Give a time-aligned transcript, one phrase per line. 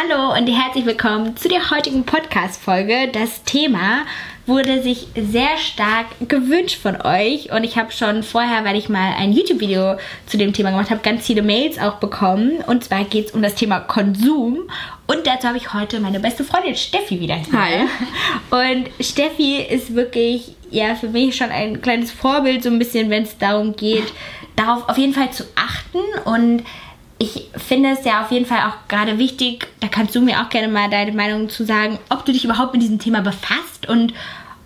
[0.00, 3.08] Hallo und herzlich willkommen zu der heutigen Podcast-Folge.
[3.12, 4.04] Das Thema
[4.46, 9.14] wurde sich sehr stark gewünscht von euch und ich habe schon vorher, weil ich mal
[9.18, 12.62] ein YouTube-Video zu dem Thema gemacht habe, ganz viele Mails auch bekommen.
[12.64, 14.70] Und zwar geht es um das Thema Konsum
[15.08, 17.58] und dazu habe ich heute meine beste Freundin Steffi wieder hier.
[17.58, 17.88] Hi.
[18.50, 23.24] Und Steffi ist wirklich ja für mich schon ein kleines Vorbild, so ein bisschen, wenn
[23.24, 24.12] es darum geht,
[24.54, 26.62] darauf auf jeden Fall zu achten und
[27.18, 30.48] ich finde es ja auf jeden Fall auch gerade wichtig, da kannst du mir auch
[30.48, 34.14] gerne mal deine Meinung zu sagen, ob du dich überhaupt mit diesem Thema befasst und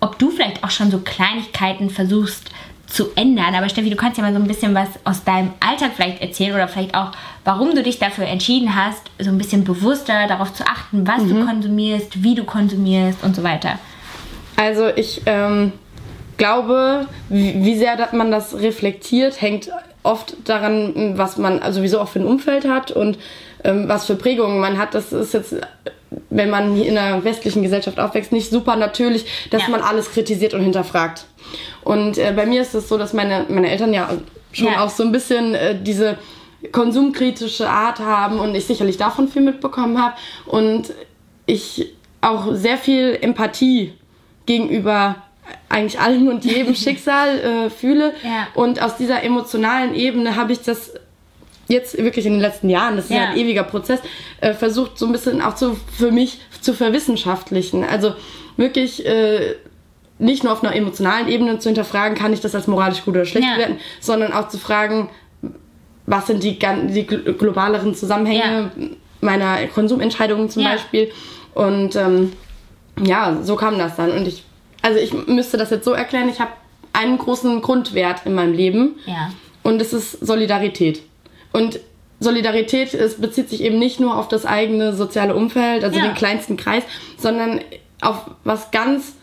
[0.01, 2.51] ob du vielleicht auch schon so Kleinigkeiten versuchst
[2.87, 3.55] zu ändern.
[3.55, 6.55] Aber Steffi, du kannst ja mal so ein bisschen was aus deinem Alltag vielleicht erzählen
[6.55, 7.13] oder vielleicht auch,
[7.45, 11.29] warum du dich dafür entschieden hast, so ein bisschen bewusster darauf zu achten, was mhm.
[11.29, 13.79] du konsumierst, wie du konsumierst und so weiter.
[14.57, 15.73] Also ich ähm,
[16.37, 19.71] glaube, wie, wie sehr man das reflektiert, hängt
[20.03, 23.19] oft daran, was man sowieso auch für ein Umfeld hat und
[23.65, 24.95] ähm, was für Prägungen man hat.
[24.95, 25.55] Das ist jetzt,
[26.31, 29.69] wenn man in einer westlichen Gesellschaft aufwächst, nicht super natürlich, dass ja.
[29.69, 31.27] man alles kritisiert und hinterfragt.
[31.85, 34.09] Und äh, bei mir ist es so, dass meine, meine Eltern ja
[34.53, 34.85] schon ja.
[34.85, 36.19] auch so ein bisschen äh, diese
[36.71, 40.15] konsumkritische Art haben und ich sicherlich davon viel mitbekommen habe
[40.47, 40.93] und
[41.47, 43.95] ich auch sehr viel Empathie
[44.47, 45.17] gegenüber
[45.69, 48.15] eigentlich allen und jedem Schicksal äh, fühle.
[48.23, 48.49] Ja.
[48.55, 50.93] Und aus dieser emotionalen Ebene habe ich das
[51.69, 54.01] jetzt wirklich in den letzten Jahren, das ist ja, ja ein ewiger Prozess,
[54.41, 57.85] äh, versucht so ein bisschen auch zu, für mich zu verwissenschaftlichen.
[57.85, 58.15] Also
[58.57, 59.57] wirklich äh,
[60.19, 63.25] nicht nur auf einer emotionalen Ebene zu hinterfragen, kann ich das als moralisch gut oder
[63.25, 63.59] schlecht ja.
[63.59, 65.11] werden, sondern auch zu fragen,
[66.07, 68.87] was sind die, die globaleren Zusammenhänge ja.
[69.21, 71.11] meiner Konsumentscheidungen zum Beispiel.
[71.55, 72.33] Und ähm,
[73.03, 74.11] ja, so kam das dann.
[74.11, 74.45] Und ich
[74.83, 76.53] also ich müsste das jetzt so erklären, ich habe
[76.93, 78.97] einen großen Grundwert in meinem Leben.
[79.07, 79.31] Ja.
[79.63, 81.03] Und es ist Solidarität.
[81.53, 81.81] Und
[82.21, 86.07] Solidarität es bezieht sich eben nicht nur auf das eigene soziale Umfeld, also ja.
[86.07, 86.85] den kleinsten Kreis,
[87.17, 87.61] sondern
[88.01, 89.15] auf was ganz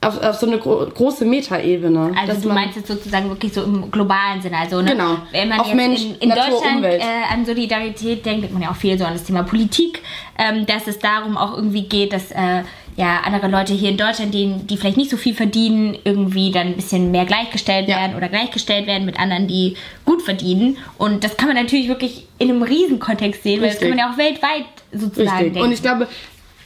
[0.00, 2.12] auf, auf so eine gro große Metaebene.
[2.16, 4.58] Also du meinst jetzt sozusagen wirklich so im globalen Sinne.
[4.58, 5.16] Also ne, genau.
[5.32, 7.00] wenn man auf jetzt Mensch, in, in Natur, Deutschland äh,
[7.32, 10.02] an Solidarität denkt, denkt man ja auch viel so an das Thema Politik,
[10.38, 12.64] ähm, dass es darum auch irgendwie geht, dass äh,
[12.96, 16.68] ja andere Leute hier in Deutschland, die, die vielleicht nicht so viel verdienen, irgendwie dann
[16.68, 17.96] ein bisschen mehr gleichgestellt ja.
[17.96, 20.76] werden oder gleichgestellt werden mit anderen, die gut verdienen.
[20.98, 23.62] Und das kann man natürlich wirklich in einem Riesenkontext sehen, Richtig.
[23.62, 25.52] weil das kann man ja auch weltweit sozusagen Richtig.
[25.54, 25.68] denken.
[25.68, 26.08] Und ich glaube,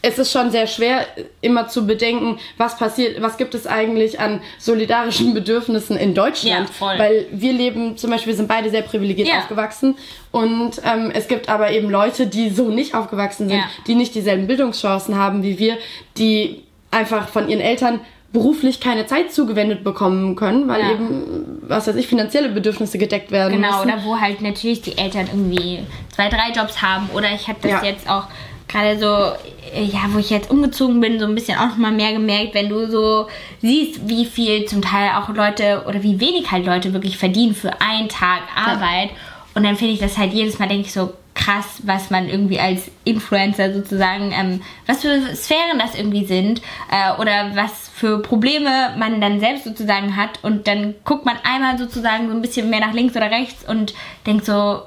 [0.02, 1.06] es ist schon sehr schwer,
[1.40, 6.70] immer zu bedenken, was passiert, was gibt es eigentlich an solidarischen Bedürfnissen in Deutschland.
[6.80, 9.38] Ja, Weil wir leben, zum Beispiel, wir sind beide sehr privilegiert ja.
[9.38, 9.96] aufgewachsen.
[10.30, 13.64] Und ähm, es gibt aber eben Leute, die so nicht aufgewachsen sind, ja.
[13.86, 15.78] die nicht dieselben Bildungschancen haben wie wir,
[16.16, 18.00] die einfach von ihren Eltern
[18.32, 20.92] beruflich keine Zeit zugewendet bekommen können, weil ja.
[20.92, 23.90] eben, was weiß ich, finanzielle Bedürfnisse gedeckt werden Genau, müssen.
[23.90, 25.80] oder wo halt natürlich die Eltern irgendwie
[26.14, 27.08] zwei, drei Jobs haben.
[27.14, 27.84] Oder ich habe das ja.
[27.84, 28.24] jetzt auch
[28.68, 32.12] gerade so, ja, wo ich jetzt umgezogen bin, so ein bisschen auch noch mal mehr
[32.12, 33.26] gemerkt, wenn du so
[33.60, 37.80] siehst, wie viel zum Teil auch Leute oder wie wenig halt Leute wirklich verdienen für
[37.80, 39.10] einen Tag Arbeit.
[39.10, 39.16] Ja.
[39.54, 42.58] Und dann finde ich das halt jedes Mal, denke ich so, krass, was man irgendwie
[42.58, 48.94] als Influencer sozusagen, ähm, was für Sphären das irgendwie sind äh, oder was für Probleme
[48.98, 52.80] man dann selbst sozusagen hat und dann guckt man einmal sozusagen so ein bisschen mehr
[52.80, 53.94] nach links oder rechts und
[54.26, 54.82] denkt so,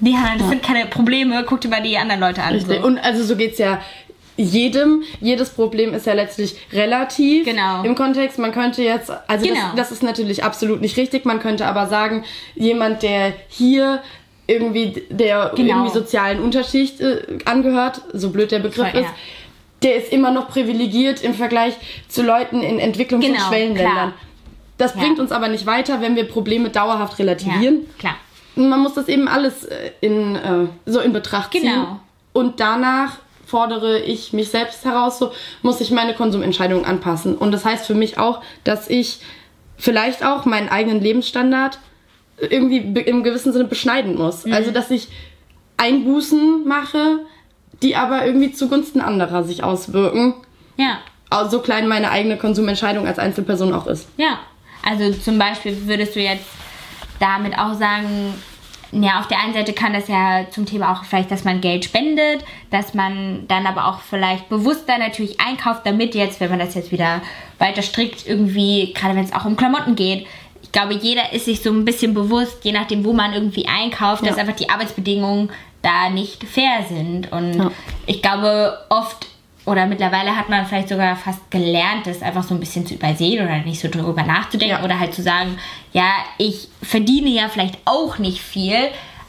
[0.00, 0.48] ja, das ja.
[0.48, 2.58] sind keine Probleme, guck dir mal die anderen Leute an.
[2.60, 2.74] So.
[2.74, 3.80] Und also so geht's ja
[4.36, 5.02] jedem.
[5.20, 7.82] Jedes Problem ist ja letztlich relativ genau.
[7.82, 8.38] im Kontext.
[8.38, 9.60] Man könnte jetzt, also genau.
[9.74, 11.24] das, das ist natürlich absolut nicht richtig.
[11.24, 12.24] Man könnte aber sagen,
[12.54, 14.02] jemand, der hier
[14.46, 15.76] irgendwie der genau.
[15.76, 19.14] irgendwie sozialen Unterschicht äh, angehört, so blöd der Begriff Voll, ist, ja.
[19.82, 21.74] der ist immer noch privilegiert im Vergleich
[22.08, 24.12] zu Leuten in Entwicklungs- genau, und Schwellenländern.
[24.78, 25.00] Das ja.
[25.00, 27.86] bringt uns aber nicht weiter, wenn wir Probleme dauerhaft relativieren.
[27.86, 28.16] Ja, klar
[28.56, 31.62] man muss das eben alles äh, in, äh, so in Betracht ziehen.
[31.62, 32.00] Genau.
[32.32, 37.36] Und danach fordere ich mich selbst heraus, so muss ich meine Konsumentscheidungen anpassen.
[37.36, 39.20] Und das heißt für mich auch, dass ich
[39.78, 41.78] vielleicht auch meinen eigenen Lebensstandard
[42.38, 44.44] irgendwie im gewissen Sinne beschneiden muss.
[44.44, 44.52] Mhm.
[44.52, 45.08] Also dass ich
[45.76, 47.20] Einbußen mache,
[47.82, 50.34] die aber irgendwie zugunsten anderer sich auswirken.
[50.76, 50.98] Ja.
[51.48, 54.08] So klein meine eigene Konsumentscheidung als Einzelperson auch ist.
[54.16, 54.40] Ja.
[54.84, 56.46] Also zum Beispiel würdest du jetzt
[57.18, 58.34] damit auch sagen,
[58.92, 61.84] ja, auf der einen Seite kann das ja zum Thema auch vielleicht, dass man Geld
[61.84, 66.74] spendet, dass man dann aber auch vielleicht bewusster natürlich einkauft, damit jetzt, wenn man das
[66.74, 67.20] jetzt wieder
[67.58, 70.26] weiter strickt, irgendwie, gerade wenn es auch um Klamotten geht,
[70.62, 74.22] ich glaube, jeder ist sich so ein bisschen bewusst, je nachdem, wo man irgendwie einkauft,
[74.22, 74.28] ja.
[74.28, 75.50] dass einfach die Arbeitsbedingungen
[75.82, 77.32] da nicht fair sind.
[77.32, 77.70] Und ja.
[78.06, 79.26] ich glaube, oft
[79.66, 83.44] oder mittlerweile hat man vielleicht sogar fast gelernt, das einfach so ein bisschen zu übersehen
[83.44, 84.84] oder nicht so drüber nachzudenken ja.
[84.84, 85.58] oder halt zu sagen,
[85.92, 88.76] ja, ich verdiene ja vielleicht auch nicht viel,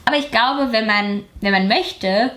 [0.04, 2.30] aber ich glaube, wenn man, wenn man möchte,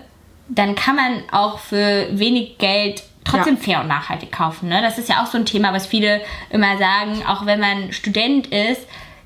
[0.48, 3.62] dann kann man auch für wenig Geld trotzdem ja.
[3.62, 4.68] fair und nachhaltig kaufen.
[4.68, 4.82] Ne?
[4.82, 6.20] Das ist ja auch so ein Thema, was viele
[6.50, 8.82] immer sagen, auch wenn man Student ist,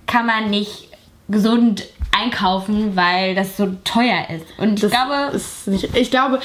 [0.07, 0.89] kann man nicht
[1.29, 1.85] gesund
[2.17, 4.47] einkaufen, weil das so teuer ist.
[4.59, 5.37] Und das ich glaube.
[5.37, 6.41] Ist nicht, ich glaube,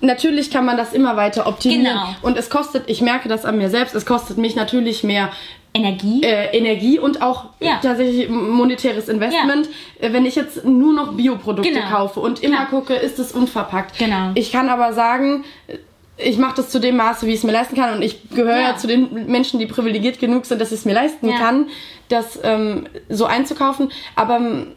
[0.00, 1.84] natürlich kann man das immer weiter optimieren.
[1.84, 2.16] Genau.
[2.22, 5.30] Und es kostet, ich merke das an mir selbst, es kostet mich natürlich mehr
[5.76, 6.22] Energie.
[6.22, 7.78] Äh, Energie und auch ja.
[7.82, 9.68] tatsächlich monetäres Investment.
[10.00, 10.12] Ja.
[10.12, 11.88] Wenn ich jetzt nur noch Bioprodukte genau.
[11.88, 12.70] kaufe und immer Klar.
[12.70, 13.98] gucke, ist es unverpackt.
[13.98, 14.30] Genau.
[14.34, 15.44] Ich kann aber sagen,
[16.16, 17.94] ich mache das zu dem Maße, wie ich es mir leisten kann.
[17.94, 18.76] Und ich gehöre ja.
[18.76, 21.68] zu den Menschen, die privilegiert genug sind, dass ich es mir leisten kann,
[22.08, 23.90] das ähm, so einzukaufen.
[24.14, 24.68] Aber ähm,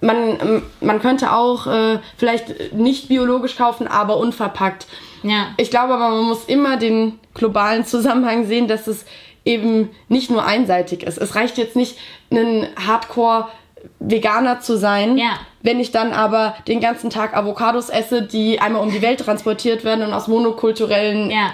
[0.00, 4.86] man, man könnte auch äh, vielleicht nicht biologisch kaufen, aber unverpackt.
[5.22, 5.48] Ja.
[5.56, 9.04] Ich glaube aber, man muss immer den globalen Zusammenhang sehen, dass es
[9.44, 11.18] eben nicht nur einseitig ist.
[11.18, 11.96] Es reicht jetzt nicht,
[12.30, 13.48] einen Hardcore
[14.00, 15.38] Veganer zu sein, ja.
[15.62, 19.84] wenn ich dann aber den ganzen Tag Avocados esse, die einmal um die Welt transportiert
[19.84, 21.52] werden und aus monokulturellen ja.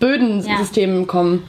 [0.00, 1.06] Bödensystemen ja.
[1.06, 1.48] kommen.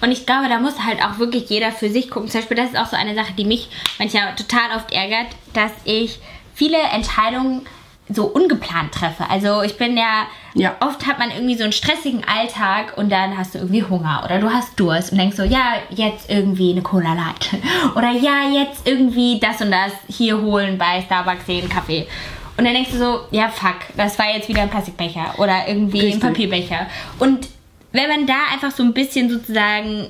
[0.00, 2.28] Und ich glaube, da muss halt auch wirklich jeder für sich gucken.
[2.28, 3.68] Zum Beispiel, das ist auch so eine Sache, die mich
[3.98, 6.18] manchmal total oft ärgert, dass ich
[6.54, 7.66] viele Entscheidungen
[8.10, 9.28] so ungeplant treffe.
[9.28, 13.36] Also ich bin ja, ja, oft hat man irgendwie so einen stressigen Alltag und dann
[13.36, 16.82] hast du irgendwie Hunger oder du hast Durst und denkst so, ja, jetzt irgendwie eine
[16.82, 17.58] Cola Latte
[17.96, 22.08] oder ja, jetzt irgendwie das und das hier holen bei Starbucks den Kaffee.
[22.56, 26.00] Und dann denkst du so, ja, fuck, das war jetzt wieder ein Plastikbecher oder irgendwie
[26.00, 26.14] Richtig.
[26.14, 26.86] ein Papierbecher.
[27.20, 27.46] Und
[27.92, 30.08] wenn man da einfach so ein bisschen sozusagen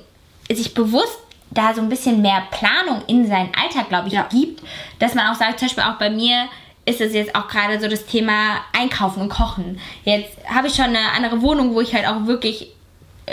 [0.50, 1.18] sich bewusst
[1.50, 4.28] da so ein bisschen mehr Planung in seinen Alltag, glaube ich, ja.
[4.30, 4.62] gibt,
[4.98, 6.48] dass man auch sagt, zum Beispiel auch bei mir,
[6.84, 9.78] ist es jetzt auch gerade so das Thema Einkaufen und Kochen.
[10.04, 12.68] Jetzt habe ich schon eine andere Wohnung, wo ich halt auch wirklich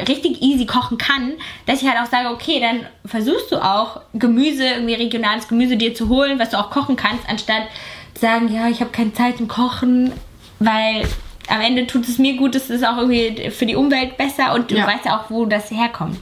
[0.08, 1.34] richtig easy kochen kann,
[1.66, 5.96] dass ich halt auch sage, okay, dann versuchst du auch Gemüse, irgendwie regionales Gemüse dir
[5.96, 7.64] zu holen, was du auch kochen kannst, anstatt
[8.14, 10.12] zu sagen, ja, ich habe keine Zeit zum Kochen,
[10.60, 11.08] weil
[11.50, 14.72] am Ende tut es mir gut, es ist auch irgendwie für die Umwelt besser und
[14.72, 14.88] du ja.
[14.88, 16.18] weißt ja auch, wo das herkommt.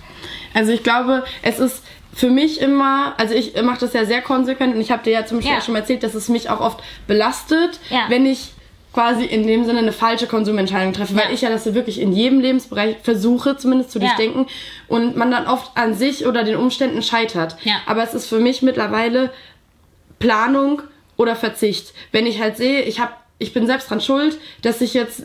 [0.53, 1.83] Also ich glaube, es ist
[2.13, 5.25] für mich immer, also ich mache das ja sehr konsequent und ich habe dir ja
[5.25, 5.59] zum Beispiel ja.
[5.59, 8.05] auch schon mal erzählt, dass es mich auch oft belastet, ja.
[8.09, 8.51] wenn ich
[8.93, 12.39] quasi in dem Sinne eine falsche Konsumentscheidung treffe, weil ich ja das wirklich in jedem
[12.39, 14.45] Lebensbereich versuche, zumindest zu durchdenken
[14.87, 17.57] und man dann oft an sich oder den Umständen scheitert.
[17.87, 19.31] Aber es ist für mich mittlerweile
[20.19, 20.83] Planung
[21.17, 21.93] oder Verzicht.
[22.11, 25.23] Wenn ich halt sehe, ich habe ich bin selbst dran schuld, dass ich jetzt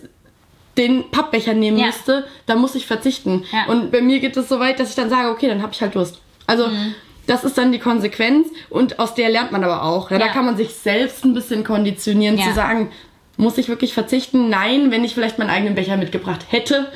[0.77, 1.87] den Pappbecher nehmen ja.
[1.87, 3.45] müsste, dann muss ich verzichten.
[3.53, 3.67] Ja.
[3.67, 5.81] Und bei mir geht es so weit, dass ich dann sage, okay, dann habe ich
[5.81, 6.21] halt Durst.
[6.47, 6.95] Also mhm.
[7.27, 10.11] das ist dann die Konsequenz und aus der lernt man aber auch.
[10.11, 10.19] Ja.
[10.19, 12.91] Da kann man sich selbst ein bisschen konditionieren, zu sagen,
[13.37, 14.49] muss ich wirklich verzichten?
[14.49, 16.93] Nein, wenn ich vielleicht meinen eigenen Becher mitgebracht hätte,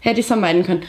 [0.00, 0.82] hätte ich es vermeiden können.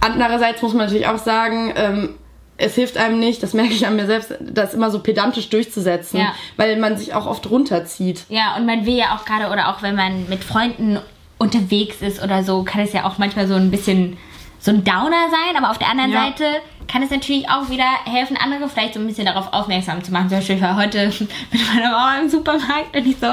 [0.00, 2.14] Andererseits muss man natürlich auch sagen, ähm,
[2.56, 6.20] es hilft einem nicht, das merke ich an mir selbst, das immer so pedantisch durchzusetzen,
[6.20, 6.34] ja.
[6.56, 8.24] weil man sich auch oft runterzieht.
[8.28, 10.98] Ja, und man will ja auch gerade, oder auch wenn man mit Freunden
[11.38, 14.16] unterwegs ist oder so, kann es ja auch manchmal so ein bisschen
[14.60, 16.24] so ein Downer sein, aber auf der anderen ja.
[16.24, 16.44] Seite
[16.88, 20.28] kann es natürlich auch wieder helfen, andere vielleicht so ein bisschen darauf aufmerksam zu machen.
[20.28, 21.06] Zum Beispiel, ich war heute
[21.50, 23.26] mit meiner Mama im Supermarkt und ich so,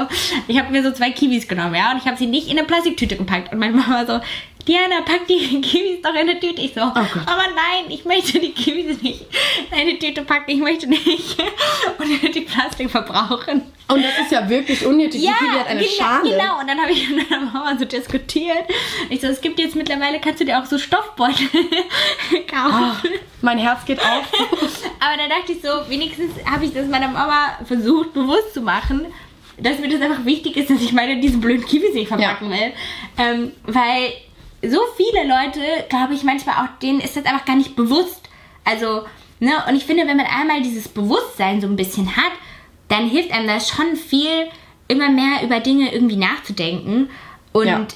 [0.46, 2.66] ich habe mir so zwei Kiwis genommen, ja, und ich habe sie nicht in eine
[2.66, 3.52] Plastiktüte gepackt.
[3.52, 4.20] Und meine Mama so,
[4.66, 6.60] Diana, pack die Kiwis doch in eine Tüte.
[6.62, 9.26] Ich so, oh aber nein, ich möchte die Kiwis nicht
[9.70, 10.50] in eine Tüte packen.
[10.50, 11.36] Ich möchte nicht
[11.98, 13.62] unnötig Plastik verbrauchen.
[13.88, 15.22] Und das ist ja wirklich unnötig.
[15.22, 16.30] Ja, die Kiwi hat eine genau, Schale.
[16.30, 18.64] Genau, und dann habe ich mit meiner Mama so diskutiert.
[19.10, 21.48] Ich so, es gibt jetzt mittlerweile, kannst du dir auch so Stoffbeutel
[22.50, 22.94] kaufen.
[23.04, 24.32] Oh, mein Herz geht auf.
[25.00, 29.06] aber da dachte ich so, wenigstens habe ich das meiner Mama versucht bewusst zu machen
[29.58, 32.56] dass mir das einfach wichtig ist, dass ich meine diesen blöden Kiwis nicht verpacken ja.
[32.56, 32.72] will.
[33.18, 34.12] Ähm, weil
[34.62, 38.28] so viele Leute, glaube ich, manchmal auch denen ist das einfach gar nicht bewusst.
[38.64, 39.04] Also,
[39.40, 42.32] ne, und ich finde, wenn man einmal dieses Bewusstsein so ein bisschen hat,
[42.88, 44.48] dann hilft einem das schon viel,
[44.88, 47.10] immer mehr über Dinge irgendwie nachzudenken.
[47.52, 47.86] Und ja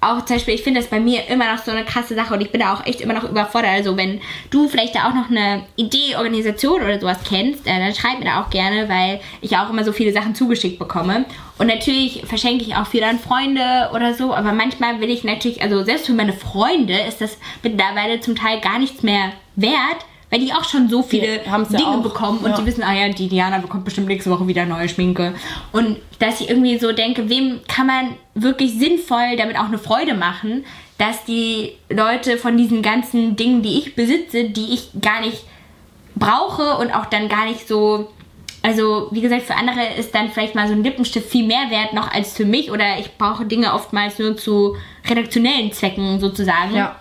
[0.00, 2.40] auch zum Beispiel, ich finde das bei mir immer noch so eine krasse Sache und
[2.40, 3.70] ich bin da auch echt immer noch überfordert.
[3.70, 7.94] Also wenn du vielleicht da auch noch eine Idee, Organisation oder sowas kennst, äh, dann
[7.94, 11.24] schreib mir da auch gerne, weil ich auch immer so viele Sachen zugeschickt bekomme.
[11.58, 15.62] Und natürlich verschenke ich auch viel an Freunde oder so, aber manchmal will ich natürlich,
[15.62, 20.40] also selbst für meine Freunde ist das mittlerweile zum Teil gar nichts mehr wert, weil
[20.40, 22.56] die auch schon so viele Dinge ja bekommen und ja.
[22.56, 25.34] die wissen, ah ja, die Diana bekommt bestimmt nächste Woche wieder neue Schminke.
[25.72, 30.14] Und dass ich irgendwie so denke, wem kann man wirklich sinnvoll damit auch eine Freude
[30.14, 30.64] machen,
[30.98, 35.44] dass die Leute von diesen ganzen Dingen, die ich besitze, die ich gar nicht
[36.14, 38.08] brauche und auch dann gar nicht so
[38.66, 41.92] also, wie gesagt, für andere ist dann vielleicht mal so ein Lippenstift viel mehr wert
[41.92, 44.76] noch als für mich oder ich brauche Dinge oftmals nur zu
[45.08, 46.74] redaktionellen Zwecken sozusagen.
[46.74, 46.96] Ja.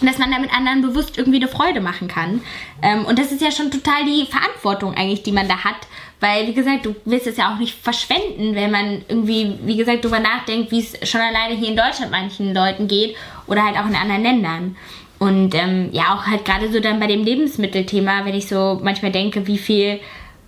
[0.00, 2.40] Dass man damit anderen bewusst irgendwie eine Freude machen kann.
[2.82, 5.76] Ähm, und das ist ja schon total die Verantwortung eigentlich, die man da hat.
[6.20, 10.04] Weil, wie gesagt, du willst es ja auch nicht verschwenden, wenn man irgendwie, wie gesagt,
[10.04, 13.16] darüber nachdenkt, wie es schon alleine hier in Deutschland manchen Leuten geht
[13.48, 14.76] oder halt auch in anderen Ländern.
[15.18, 19.12] Und ähm, ja, auch halt gerade so dann bei dem Lebensmittelthema, wenn ich so manchmal
[19.12, 20.00] denke, wie viel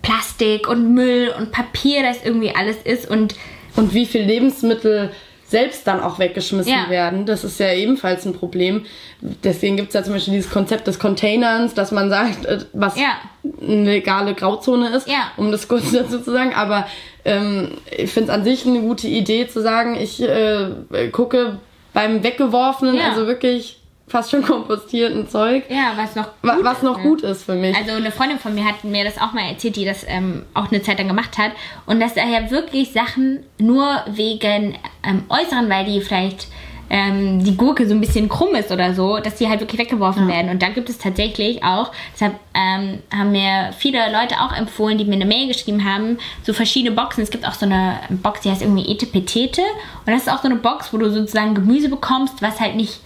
[0.02, 3.34] Plastik und Müll und Papier das irgendwie alles ist und
[3.76, 5.12] und wie viel Lebensmittel
[5.46, 6.88] selbst dann auch weggeschmissen ja.
[6.88, 7.26] werden.
[7.26, 8.86] Das ist ja ebenfalls ein Problem.
[9.20, 12.98] Deswegen gibt es ja zum Beispiel dieses Konzept des Containers, dass man sagt, äh, was
[12.98, 13.16] ja.
[13.60, 15.30] eine legale Grauzone ist, ja.
[15.36, 16.54] um das kurz dazu zu sagen.
[16.54, 16.86] Aber
[17.24, 20.70] ähm, ich finde es an sich eine gute Idee zu sagen, ich äh,
[21.12, 21.58] gucke
[21.92, 25.64] beim Weggeworfenen, also wirklich fast schon kompostierten Zeug.
[25.68, 27.10] Ja, was noch gut, was noch ist, ne?
[27.10, 27.76] gut ist für mich.
[27.76, 30.70] Also eine Freundin von mir hat mir das auch mal erzählt, die das ähm, auch
[30.70, 31.52] eine Zeit lang gemacht hat.
[31.86, 36.48] Und dass da ja wirklich Sachen nur wegen ähm, Äußeren, weil die vielleicht
[36.90, 40.28] ähm, die Gurke so ein bisschen krumm ist oder so, dass die halt wirklich weggeworfen
[40.28, 40.34] ja.
[40.34, 40.50] werden.
[40.50, 45.04] Und da gibt es tatsächlich auch, deshalb ähm, haben mir viele Leute auch empfohlen, die
[45.04, 47.22] mir eine Mail geschrieben haben, so verschiedene Boxen.
[47.22, 49.62] Es gibt auch so eine Box, die heißt irgendwie Etepetete.
[49.62, 53.00] Und das ist auch so eine Box, wo du sozusagen Gemüse bekommst, was halt nicht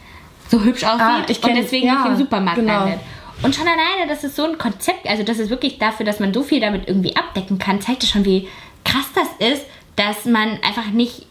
[0.48, 2.80] so hübsch aussieht ah, ich kenn, und deswegen ja, nicht im Supermarkt genau.
[2.80, 3.00] landet.
[3.42, 6.34] Und schon alleine, das ist so ein Konzept, also das ist wirklich dafür, dass man
[6.34, 8.48] so viel damit irgendwie abdecken kann, zeigt es schon, wie
[8.84, 9.64] krass das ist,
[9.96, 11.26] dass man einfach nicht,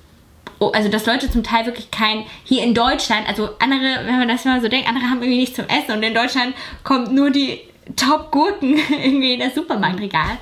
[0.60, 4.46] also dass Leute zum Teil wirklich kein, hier in Deutschland, also andere, wenn man das
[4.46, 7.60] mal so denkt, andere haben irgendwie nichts zum Essen und in Deutschland kommt nur die
[7.96, 10.38] Top-Gurken irgendwie in das Supermarktregal.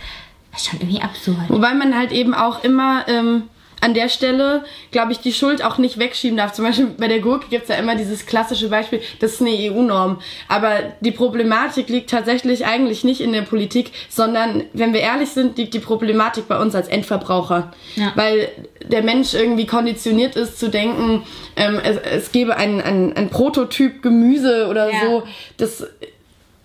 [0.51, 1.49] Das ist schon irgendwie absurd.
[1.49, 3.43] Wobei man halt eben auch immer ähm,
[3.81, 6.53] an der Stelle, glaube ich, die Schuld auch nicht wegschieben darf.
[6.53, 9.51] Zum Beispiel bei der Gurke gibt es ja immer dieses klassische Beispiel, das ist eine
[9.51, 10.19] EU-Norm.
[10.47, 15.57] Aber die Problematik liegt tatsächlich eigentlich nicht in der Politik, sondern, wenn wir ehrlich sind,
[15.57, 17.73] liegt die Problematik bei uns als Endverbraucher.
[17.95, 18.11] Ja.
[18.15, 18.49] Weil
[18.83, 21.23] der Mensch irgendwie konditioniert ist zu denken,
[21.55, 24.99] ähm, es, es gäbe ein, ein, ein Prototyp Gemüse oder ja.
[25.01, 25.23] so,
[25.57, 25.85] das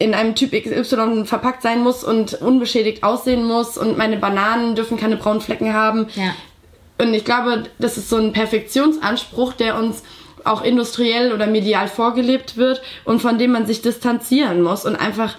[0.01, 4.97] in einem Typ XY verpackt sein muss und unbeschädigt aussehen muss und meine Bananen dürfen
[4.97, 6.09] keine braunen Flecken haben.
[6.15, 6.35] Ja.
[7.01, 10.03] Und ich glaube, das ist so ein Perfektionsanspruch, der uns
[10.45, 15.37] auch industriell oder medial vorgelebt wird und von dem man sich distanzieren muss und einfach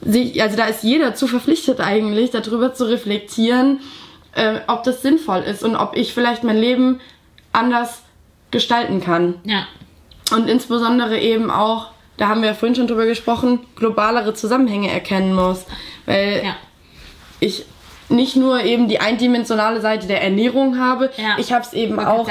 [0.00, 3.80] sich, also da ist jeder zu verpflichtet eigentlich, darüber zu reflektieren,
[4.32, 7.00] äh, ob das sinnvoll ist und ob ich vielleicht mein Leben
[7.52, 8.02] anders
[8.50, 9.36] gestalten kann.
[9.44, 9.66] Ja.
[10.32, 15.34] Und insbesondere eben auch, da haben wir ja vorhin schon drüber gesprochen, globalere Zusammenhänge erkennen
[15.34, 15.64] muss.
[16.06, 16.56] Weil ja.
[17.40, 17.64] ich
[18.08, 21.36] nicht nur eben die eindimensionale Seite der Ernährung habe, ja.
[21.38, 22.28] ich habe es eben auch,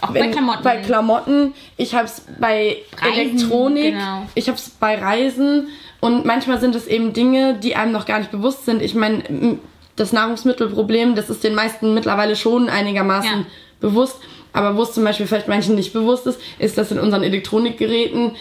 [0.00, 0.62] auch wenn, bei Klamotten.
[0.62, 4.26] Bei Klamotten, ich habe es bei Reisen, Elektronik, genau.
[4.34, 5.68] ich habe es bei Reisen
[6.00, 8.82] und manchmal sind es eben Dinge, die einem noch gar nicht bewusst sind.
[8.82, 9.58] Ich meine,
[9.96, 13.46] das Nahrungsmittelproblem, das ist den meisten mittlerweile schon einigermaßen ja.
[13.80, 14.18] bewusst.
[14.52, 18.32] Aber wo es zum Beispiel vielleicht manchen nicht bewusst ist, ist, dass in unseren Elektronikgeräten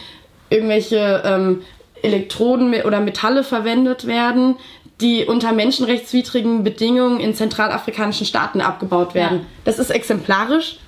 [0.50, 1.62] irgendwelche ähm,
[2.02, 4.56] Elektroden oder Metalle verwendet werden,
[5.02, 9.40] die unter menschenrechtswidrigen Bedingungen in zentralafrikanischen Staaten abgebaut werden.
[9.40, 9.46] Ja.
[9.64, 10.80] Das ist exemplarisch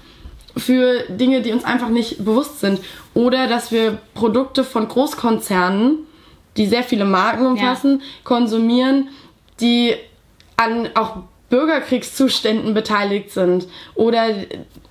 [0.57, 2.81] für Dinge, die uns einfach nicht bewusst sind.
[3.13, 5.99] Oder dass wir Produkte von Großkonzernen,
[6.57, 8.05] die sehr viele Marken umfassen, ja.
[8.23, 9.09] konsumieren,
[9.61, 9.95] die
[10.57, 11.17] an auch
[11.49, 14.29] Bürgerkriegszuständen beteiligt sind oder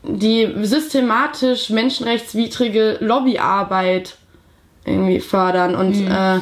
[0.02, 4.16] die systematisch menschenrechtswidrige Lobbyarbeit
[4.84, 6.10] irgendwie fördern und mhm.
[6.10, 6.40] äh,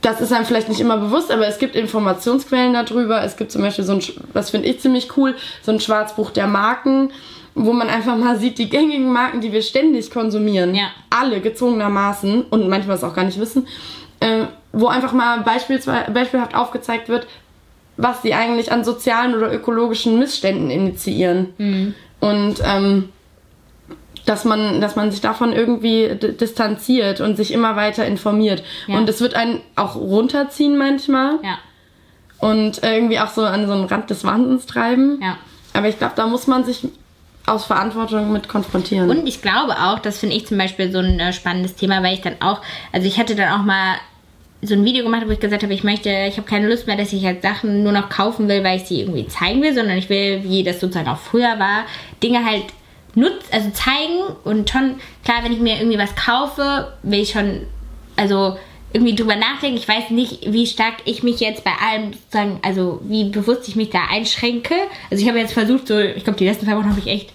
[0.00, 3.22] das ist einem vielleicht nicht immer bewusst, aber es gibt Informationsquellen darüber.
[3.22, 4.02] Es gibt zum Beispiel so ein,
[4.32, 7.10] was finde ich ziemlich cool, so ein Schwarzbuch der Marken,
[7.54, 10.90] wo man einfach mal sieht, die gängigen Marken, die wir ständig konsumieren, ja.
[11.10, 13.66] alle gezwungenermaßen und manchmal es auch gar nicht wissen,
[14.20, 17.26] äh, wo einfach mal beispielhaft aufgezeigt wird,
[17.96, 21.54] was sie eigentlich an sozialen oder ökologischen Missständen initiieren.
[21.58, 21.94] Mhm.
[22.20, 23.08] Und ähm,
[24.28, 28.62] dass man, dass man sich davon irgendwie distanziert und sich immer weiter informiert.
[28.86, 28.98] Ja.
[28.98, 31.38] Und es wird einen auch runterziehen manchmal.
[31.42, 31.58] Ja.
[32.38, 35.18] Und irgendwie auch so an so einen Rand des Wahnsinns treiben.
[35.22, 35.38] Ja.
[35.72, 36.86] Aber ich glaube, da muss man sich
[37.46, 39.08] aus Verantwortung mit konfrontieren.
[39.08, 42.12] Und ich glaube auch, das finde ich zum Beispiel so ein äh, spannendes Thema, weil
[42.12, 42.60] ich dann auch,
[42.92, 43.96] also ich hatte dann auch mal
[44.60, 46.96] so ein Video gemacht, wo ich gesagt habe, ich möchte, ich habe keine Lust mehr,
[46.96, 49.96] dass ich halt Sachen nur noch kaufen will, weil ich sie irgendwie zeigen will, sondern
[49.96, 51.84] ich will, wie das sozusagen auch früher war,
[52.22, 52.64] Dinge halt
[53.14, 57.66] nutz, also zeigen und schon, klar, wenn ich mir irgendwie was kaufe, will ich schon,
[58.16, 58.56] also
[58.92, 59.76] irgendwie drüber nachdenken.
[59.76, 63.76] Ich weiß nicht, wie stark ich mich jetzt bei allem sozusagen, also wie bewusst ich
[63.76, 64.74] mich da einschränke.
[65.10, 67.32] Also ich habe jetzt versucht, so, ich glaube, die letzten zwei Wochen habe ich echt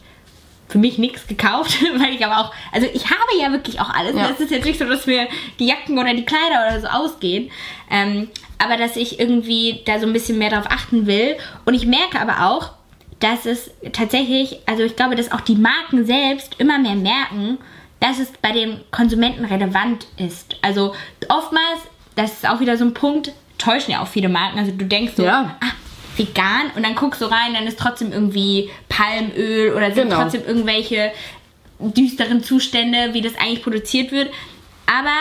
[0.67, 4.15] für mich nichts gekauft, weil ich aber auch, also ich habe ja wirklich auch alles.
[4.15, 4.29] Ja.
[4.31, 5.27] Es ist jetzt nicht so, dass mir
[5.59, 7.51] die Jacken oder die Kleider oder so ausgehen.
[7.91, 11.35] Ähm, aber dass ich irgendwie da so ein bisschen mehr drauf achten will.
[11.65, 12.71] Und ich merke aber auch,
[13.23, 17.57] dass es tatsächlich, also ich glaube, dass auch die Marken selbst immer mehr merken,
[18.01, 20.57] dass es bei den Konsumenten relevant ist.
[20.61, 20.93] Also
[21.29, 21.79] oftmals,
[22.15, 24.59] das ist auch wieder so ein Punkt, täuschen ja auch viele Marken.
[24.59, 25.55] Also du denkst so, Ja.
[25.61, 25.65] ah,
[26.17, 30.21] vegan und dann guckst du rein, dann ist trotzdem irgendwie Palmöl oder sind Genau.
[30.21, 31.11] trotzdem irgendwelche
[31.79, 34.31] düsteren Zustände, wie das eigentlich produziert wird.
[34.85, 35.15] Aber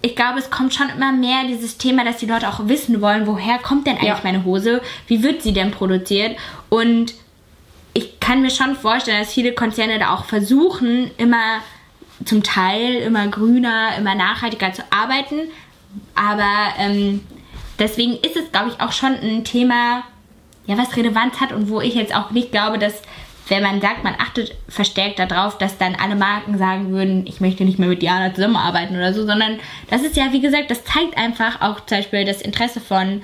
[0.00, 3.26] ich glaube, es kommt schon immer mehr dieses Thema, dass die Leute auch wissen wollen,
[3.26, 4.20] woher kommt denn eigentlich Ja.
[4.24, 4.80] meine Hose?
[5.06, 6.36] Wie wird sie denn produziert?
[6.70, 7.12] Und
[7.94, 11.60] ich kann mir schon vorstellen, dass viele Konzerne da auch versuchen, immer
[12.24, 15.40] zum Teil immer grüner, immer nachhaltiger zu arbeiten.
[16.14, 17.20] Aber ähm,
[17.78, 20.04] deswegen ist es, glaube ich, auch schon ein Thema,
[20.66, 23.02] ja, was Relevanz hat und wo ich jetzt auch nicht glaube, dass
[23.48, 27.64] wenn man sagt, man achtet verstärkt darauf, dass dann alle Marken sagen würden, ich möchte
[27.64, 29.58] nicht mehr mit Diana zusammenarbeiten oder so, sondern
[29.90, 33.22] das ist ja, wie gesagt, das zeigt einfach auch zum Beispiel das Interesse von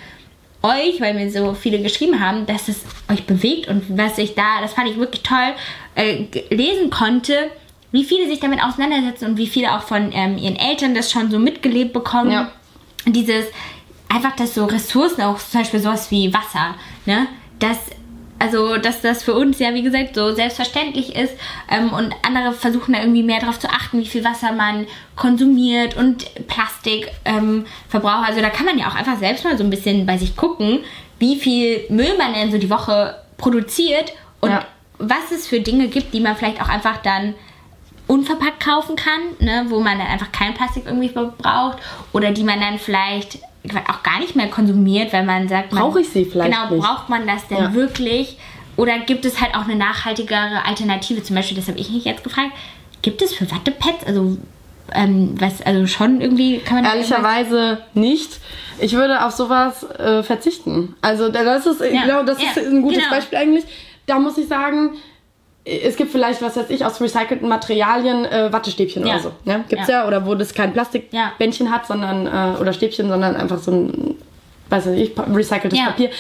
[0.63, 4.61] euch, weil mir so viele geschrieben haben, dass es euch bewegt und was ich da,
[4.61, 5.55] das fand ich wirklich toll,
[5.95, 7.51] äh, lesen konnte,
[7.93, 11.31] wie viele sich damit auseinandersetzen und wie viele auch von ähm, ihren Eltern das schon
[11.31, 12.31] so mitgelebt bekommen.
[12.31, 12.51] Ja.
[13.07, 13.47] Dieses,
[14.09, 16.75] einfach, dass so Ressourcen, auch zum Beispiel sowas wie Wasser,
[17.07, 17.27] ne,
[17.59, 17.79] dass
[18.39, 21.35] also, dass das für uns ja, wie gesagt, so selbstverständlich ist
[21.71, 25.97] ähm, und andere versuchen da irgendwie mehr darauf zu achten, wie viel Wasser man konsumiert
[25.97, 27.25] und Plastikverbrauch.
[27.25, 27.65] Ähm,
[28.27, 30.81] also, da kann man ja auch einfach selbst mal so ein bisschen bei sich gucken,
[31.19, 34.65] wie viel Müll man denn so die Woche produziert und Ja.
[34.99, 37.35] was es für Dinge gibt, die man vielleicht auch einfach dann
[38.07, 41.79] unverpackt kaufen kann, ne, wo man dann einfach kein Plastik irgendwie braucht
[42.13, 43.39] oder die man dann vielleicht
[43.89, 46.85] auch gar nicht mehr konsumiert, weil man sagt, Brauche ich sie vielleicht Genau, nicht.
[46.85, 47.75] braucht man das denn Ja.
[47.75, 48.39] wirklich?
[48.77, 51.23] Oder gibt es halt auch eine nachhaltigere Alternative?
[51.23, 52.53] Zum Beispiel, das habe ich mich jetzt gefragt,
[53.03, 54.37] gibt es für Wattepads, also
[54.95, 58.39] ähm, was, also schon irgendwie kann man Ehrlicherweise nicht.
[58.81, 60.95] Ich würde auf sowas äh, verzichten.
[61.03, 63.11] Also da- das ist, Ja, glaube, das ja, ist ein gutes genau.
[63.11, 63.65] Beispiel eigentlich.
[64.07, 64.93] Da muss ich sagen,
[65.85, 69.15] es gibt vielleicht, was weiß ich, aus recycelten Materialien äh, Wattestäbchen Ja.
[69.15, 69.33] oder so.
[69.45, 69.65] Ne?
[69.69, 70.03] Gibt's ja.
[70.03, 70.07] Ja.
[70.09, 74.17] Oder wo das kein Plastikbändchen hat, sondern äh, oder Stäbchen, sondern einfach so ein,
[74.71, 75.87] weiß ich, pa- recyceltes Ja.
[75.87, 76.11] Papier.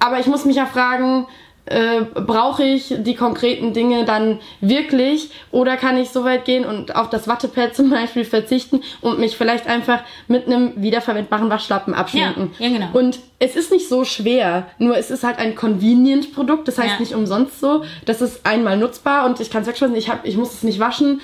[0.00, 1.26] Aber ich muss mich ja fragen,
[1.66, 6.94] äh, brauche ich die konkreten Dinge dann wirklich oder kann ich so weit gehen und
[6.94, 12.50] auf das Wattepad zum Beispiel verzichten und mich vielleicht einfach mit einem wiederverwendbaren Waschlappen abschminken.
[12.58, 12.88] Ja, ja, genau.
[12.92, 17.00] Und es ist nicht so schwer, nur es ist halt ein Convenient-Produkt, das heißt Ja.
[17.00, 17.82] nicht umsonst so.
[18.04, 20.80] Das ist einmal nutzbar und ich kann es wegschmeißen, ich, hab, ich muss es nicht
[20.80, 21.20] waschen.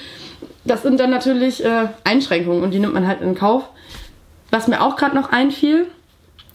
[0.64, 3.64] Das sind dann natürlich äh, Einschränkungen und die nimmt man halt in Kauf.
[4.50, 5.86] Was mir auch gerade noch einfiel,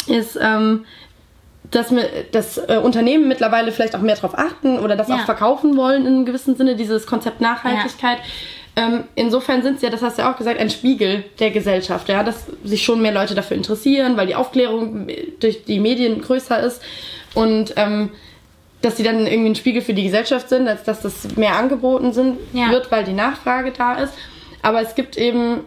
[0.08, 0.86] ist, ähm,
[1.72, 5.16] dass mir das äh, Unternehmen mittlerweile vielleicht auch mehr darauf achten oder das Ja.
[5.16, 8.18] auch verkaufen wollen in einem gewissen Sinne, dieses Konzept Nachhaltigkeit.
[8.78, 12.10] Ähm, insofern sind sie ja, das hast du ja auch gesagt, ein Spiegel der Gesellschaft,
[12.10, 15.08] ja, dass sich schon mehr Leute dafür interessieren, weil die Aufklärung
[15.40, 16.82] durch die Medien größer ist
[17.36, 18.10] und ähm,
[18.82, 22.12] dass sie dann irgendwie ein Spiegel für die Gesellschaft sind, als dass das mehr angeboten
[22.12, 22.70] sind, Ja.
[22.70, 24.14] wird, weil die Nachfrage da ist.
[24.62, 25.62] Aber es gibt eben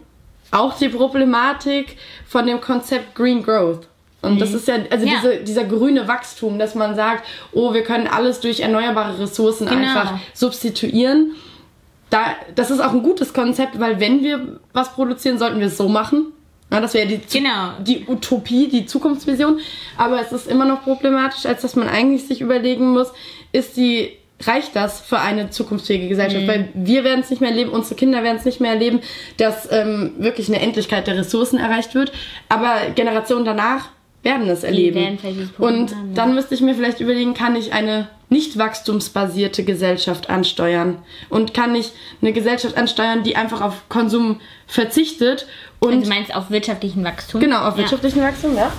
[0.50, 3.87] auch die Problematik von dem Konzept Green Growth.
[4.20, 5.12] Und das ist ja, also Ja.
[5.22, 9.80] Diese, dieser grüne Wachstum, dass man sagt, oh, wir können alles durch erneuerbare Ressourcen Genau.
[9.80, 11.32] einfach substituieren.
[12.10, 15.76] Da, das ist auch ein gutes Konzept, weil wenn wir was produzieren, sollten wir es
[15.76, 16.32] so machen.
[16.72, 17.72] Ja, das wäre die, Genau.
[17.80, 19.60] die Utopie, die Zukunftsvision.
[19.96, 23.08] Aber es ist immer noch problematisch, als dass man eigentlich sich überlegen muss,
[23.52, 24.10] ist die,
[24.42, 26.42] reicht das für eine zukunftsfähige Gesellschaft?
[26.44, 26.48] Mhm.
[26.48, 29.00] Weil wir werden es nicht mehr erleben, unsere Kinder werden es nicht mehr erleben,
[29.36, 32.12] dass ähm, wirklich eine Endlichkeit der Ressourcen erreicht wird.
[32.48, 33.88] Aber Generationen danach
[34.22, 34.96] werden es erleben.
[35.22, 40.98] werden Und dann müsste ich mir vielleicht überlegen, kann ich eine nicht wachstumsbasierte Gesellschaft ansteuern?
[41.30, 45.46] Und kann ich eine Gesellschaft ansteuern, die einfach auf Konsum verzichtet
[45.80, 47.40] und Also du meinst auf wirtschaftlichen Wachstum?
[47.40, 47.78] Genau, auf Ja.
[47.78, 48.72] wirtschaftlichen Wachstum, ja.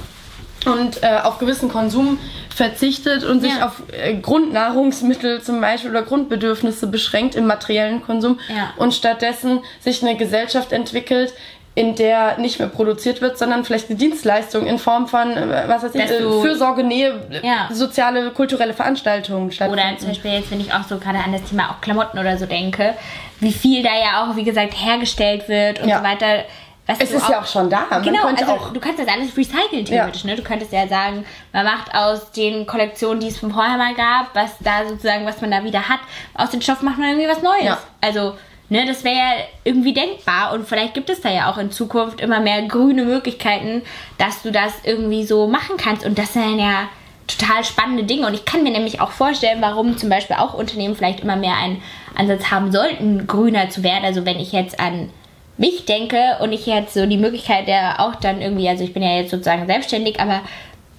[0.66, 2.20] Und äh, auf gewissen Konsum
[2.54, 3.68] verzichtet und sich Ja.
[3.68, 8.74] auf äh, Grundnahrungsmittel zum Beispiel oder Grundbedürfnisse beschränkt im materiellen Konsum Ja.
[8.76, 11.34] und stattdessen sich eine Gesellschaft entwickelt,
[11.80, 15.82] in der nicht mehr produziert wird, sondern vielleicht eine Dienstleistung in Form von, äh, was
[15.84, 17.70] weiß ich, äh, du- Fürsorge, Nähe, äh, Ja.
[17.72, 19.98] soziale, kulturelle Veranstaltungen Oder stattfinden.
[20.00, 22.46] zum Beispiel jetzt, wenn ich auch so gerade an das Thema auch Klamotten oder so
[22.46, 22.96] denke,
[23.40, 26.00] wie viel da ja auch, wie gesagt, hergestellt wird und Ja.
[26.00, 26.44] so weiter.
[26.86, 27.86] Was es ist ja auch schon da.
[27.90, 30.36] Man Genau, also auch du kannst das alles recyceln theoretisch, ne?
[30.36, 34.34] Du könntest ja sagen, man macht aus den Kollektionen, die es von vorher mal gab,
[34.34, 36.00] was da sozusagen, was man da wieder hat,
[36.34, 37.64] aus den Stoffen macht man irgendwie was Neues.
[37.64, 37.78] Ja.
[38.02, 38.34] Also,
[38.70, 39.32] ne, das wäre ja
[39.64, 43.82] irgendwie denkbar und vielleicht gibt es da ja auch in Zukunft immer mehr grüne Möglichkeiten,
[44.18, 46.90] dass du das irgendwie so machen kannst und das sind ja
[47.28, 50.96] total spannende Dinge und ich kann mir nämlich auch vorstellen, warum zum Beispiel auch Unternehmen
[50.96, 51.82] vielleicht immer mehr einen
[52.16, 54.04] Ansatz haben sollten, grüner zu werden.
[54.04, 55.10] Also wenn ich jetzt an
[55.58, 59.04] mich denke und ich jetzt so die Möglichkeit der auch dann irgendwie, also ich bin
[59.04, 60.42] ja jetzt sozusagen selbstständig, aber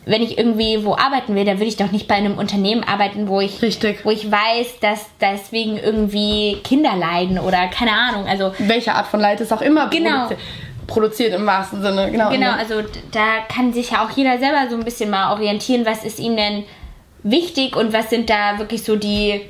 [0.07, 3.29] wenn ich irgendwie wo arbeiten will, dann würde ich doch nicht bei einem Unternehmen arbeiten,
[3.29, 4.05] wo ich, Richtig.
[4.05, 8.27] wo ich weiß, dass deswegen irgendwie Kinder leiden oder keine Ahnung.
[8.27, 10.27] Also Welche Art von Leid ist auch immer Genau.
[10.27, 10.37] produzi
[10.87, 12.11] produziert im wahrsten Sinne.
[12.11, 12.31] Genau.
[12.31, 12.83] Genau, also
[13.13, 16.35] da kann sich ja auch jeder selber so ein bisschen mal orientieren, was ist ihm
[16.37, 16.65] denn
[17.23, 19.41] wichtig und was sind da wirklich so die,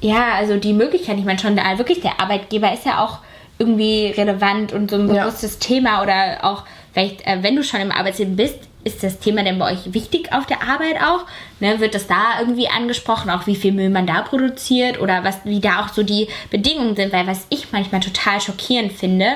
[0.00, 1.18] ja, also die Möglichkeiten.
[1.18, 3.18] Ich meine schon, da wirklich der Arbeitgeber ist ja auch
[3.58, 5.24] irgendwie relevant und so ein Ja.
[5.24, 9.42] bewusstes Thema oder auch vielleicht, äh, wenn du schon im Arbeitsleben bist, ist das Thema
[9.44, 11.24] denn bei euch wichtig auf der Arbeit auch?
[11.60, 15.44] Ne, wird das da irgendwie angesprochen, auch wie viel Müll man da produziert oder was,
[15.44, 17.12] wie da auch so die Bedingungen sind?
[17.12, 19.26] Weil was ich manchmal total schockierend finde,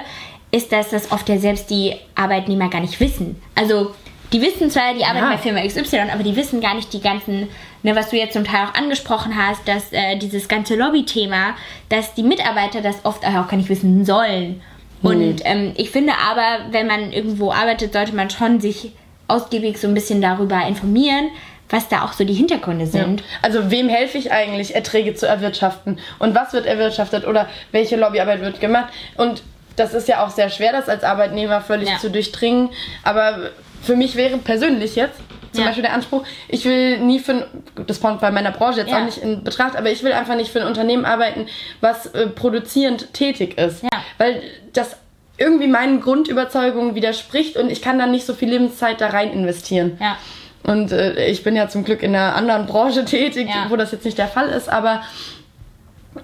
[0.51, 3.41] ist, dass das oft ja selbst die Arbeitnehmer gar nicht wissen.
[3.55, 3.93] Also
[4.33, 5.33] die wissen zwar, die arbeiten Ja.
[5.33, 7.49] bei Firma XY, aber die wissen gar nicht die ganzen,
[7.83, 11.55] ne, was du jetzt zum Teil auch angesprochen hast, dass äh, dieses ganze Lobby-Thema,
[11.89, 14.61] dass die Mitarbeiter das oft auch gar nicht wissen sollen.
[15.03, 18.91] Und ähm, ich finde aber, wenn man irgendwo arbeitet, sollte man schon sich
[19.29, 21.29] ausgiebig so ein bisschen darüber informieren,
[21.69, 23.25] was da auch so die Hintergründe sind.
[23.43, 25.99] Also wem helfe ich eigentlich, Erträge zu erwirtschaften?
[26.19, 28.93] Und was wird erwirtschaftet oder welche Lobbyarbeit wird gemacht?
[29.17, 29.43] Und
[29.75, 31.99] das ist ja auch sehr schwer, das als Arbeitnehmer völlig Ja.
[31.99, 32.71] zu durchdringen.
[33.03, 33.51] Aber
[33.83, 35.19] für mich wäre persönlich jetzt
[35.53, 35.67] zum Ja.
[35.69, 37.45] Beispiel der Anspruch, ich will nie für ein,
[37.87, 39.01] das kommt bei meiner Branche jetzt Ja.
[39.01, 41.47] auch nicht in Betracht, aber ich will einfach nicht für ein Unternehmen arbeiten,
[41.81, 43.83] was äh, produzierend tätig ist.
[43.83, 43.89] Ja.
[44.19, 44.97] Weil das
[45.39, 49.99] irgendwie meinen Grundüberzeugungen widerspricht und ich kann dann nicht so viel Lebenszeit da rein investieren.
[50.01, 50.17] Ja.
[50.63, 53.67] Und äh, ich bin ja zum Glück in einer anderen Branche tätig, Ja.
[53.69, 55.03] wo das jetzt nicht der Fall ist, aber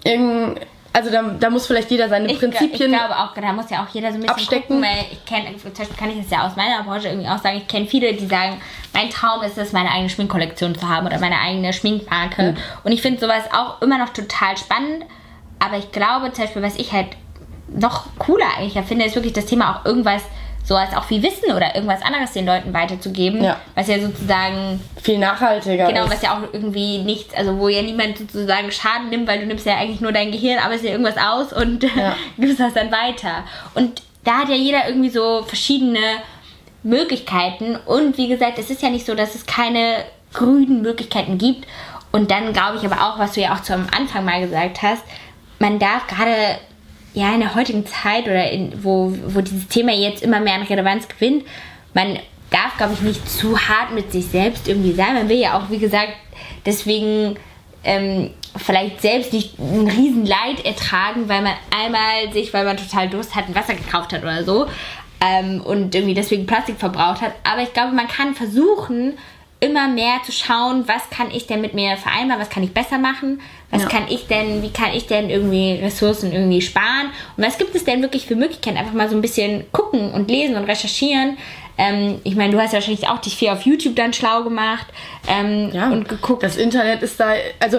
[0.05, 0.61] irgend,
[0.92, 2.92] also da, da muss vielleicht jeder seine Ich, Prinzipien.
[2.92, 4.77] ich glaube auch, da muss ja auch jeder so ein bisschen abstecken.
[4.77, 7.38] gucken, weil ich kenne, zum Beispiel kann ich das ja aus meiner Branche irgendwie auch
[7.38, 8.61] sagen, ich kenne viele, die sagen,
[8.92, 12.42] mein Traum ist es, meine eigene Schminkkollektion zu haben oder meine eigene Schminkmarke.
[12.48, 12.57] Hm.
[12.85, 15.05] Und ich finde sowas auch immer noch total spannend,
[15.59, 17.09] aber ich glaube zum Beispiel, was ich halt
[17.78, 20.22] noch cooler eigentlich finde, ist wirklich das Thema auch irgendwas
[20.64, 23.56] so als auch wie Wissen oder irgendwas anderes den Leuten weiterzugeben, Ja.
[23.74, 26.12] was ja sozusagen viel nachhaltiger Genau, ist.
[26.12, 29.66] was ja auch irgendwie nichts, also wo ja niemand sozusagen Schaden nimmt, weil du nimmst
[29.66, 32.14] ja eigentlich nur dein Gehirn, aber es ja irgendwas aus und Ja.
[32.38, 33.42] gibst das dann weiter.
[33.74, 35.98] Und da hat ja jeder irgendwie so verschiedene
[36.85, 39.96] Möglichkeiten und wie gesagt, es ist ja nicht so, dass es keine
[40.32, 41.66] grünen Möglichkeiten gibt.
[42.11, 45.02] Und dann glaube ich aber auch, was du ja auch zum Anfang mal gesagt hast,
[45.58, 46.58] man darf gerade
[47.14, 50.62] ja in der heutigen Zeit oder in, wo, wo dieses Thema jetzt immer mehr an
[50.62, 51.44] Relevanz gewinnt,
[51.94, 52.18] man
[52.51, 55.14] darf, glaube ich, nicht zu hart mit sich selbst irgendwie sein.
[55.14, 56.12] Man will ja auch, wie gesagt,
[56.66, 57.37] deswegen
[57.85, 63.09] ähm, vielleicht selbst nicht ein riesen Leid ertragen, weil man einmal sich, weil man total
[63.09, 64.66] Durst hat, ein Wasser gekauft hat oder so
[65.22, 67.33] ähm, und irgendwie deswegen Plastik verbraucht hat.
[67.44, 69.14] Aber ich glaube, man kann versuchen,
[69.62, 72.98] immer mehr zu schauen, was kann ich denn mit mir vereinbaren, was kann ich besser
[72.98, 73.88] machen, was Ja.
[73.88, 77.85] kann ich denn, wie kann ich denn irgendwie Ressourcen irgendwie sparen und was gibt es
[77.85, 81.38] denn wirklich für Möglichkeiten, einfach mal so ein bisschen gucken und lesen und recherchieren.
[81.79, 84.87] Ähm, ich meine, du hast ja wahrscheinlich auch dich viel auf YouTube dann schlau gemacht
[85.29, 86.42] ähm, ja, und geguckt.
[86.42, 87.79] Das Internet ist da, also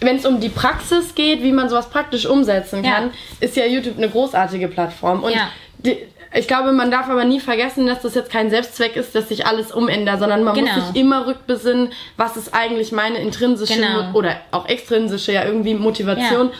[0.00, 2.92] wenn es um die Praxis geht, wie man sowas praktisch umsetzen Ja.
[2.92, 5.24] kann, ist ja YouTube eine großartige Plattform.
[5.24, 5.48] Und Ja.
[5.78, 5.96] die,
[6.34, 9.46] ich glaube, man darf aber nie vergessen, dass das jetzt kein Selbstzweck ist, dass sich
[9.46, 10.72] alles umändert, sondern man Genau.
[10.74, 14.12] muss sich immer rückbesinnen, was ist eigentlich meine intrinsische Genau.
[14.12, 16.50] Oder auch extrinsische ja irgendwie Motivation,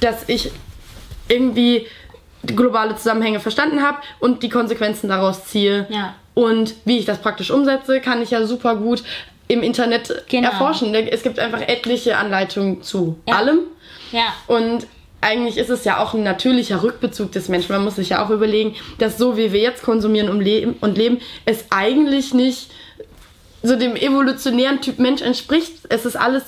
[0.00, 0.50] dass ich
[1.28, 1.86] irgendwie
[2.44, 5.86] globale Zusammenhänge verstanden habe und die Konsequenzen daraus ziehe.
[5.88, 6.14] Ja.
[6.34, 9.02] Und wie ich das praktisch umsetze, kann ich ja super gut
[9.48, 10.50] im Internet Genau.
[10.50, 10.94] erforschen.
[10.94, 13.36] Es gibt einfach etliche Anleitungen zu Ja.
[13.36, 13.60] allem.
[14.12, 14.86] ja, Und
[15.24, 17.72] eigentlich ist es ja auch ein natürlicher Rückbezug des Menschen.
[17.72, 20.96] Man muss sich ja auch überlegen, dass so wie wir jetzt konsumieren und leben, und
[20.98, 22.70] leben es eigentlich nicht
[23.62, 25.72] so dem evolutionären Typ Mensch entspricht.
[25.88, 26.42] Es ist alles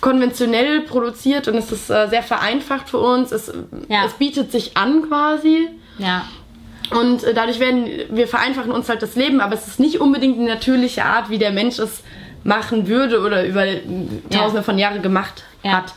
[0.00, 3.32] konventionell produziert und es ist äh, sehr vereinfacht für uns.
[3.32, 3.52] Es,
[3.88, 4.04] Ja.
[4.06, 5.68] es bietet sich an quasi.
[5.98, 6.24] ja.
[6.90, 10.38] Und äh, dadurch werden wir vereinfachen uns halt das Leben, aber es ist nicht unbedingt
[10.38, 12.02] die natürliche Art, wie der Mensch es
[12.44, 13.80] machen würde oder über äh,
[14.30, 15.72] tausende von Jahren gemacht Ja.
[15.72, 15.92] hat.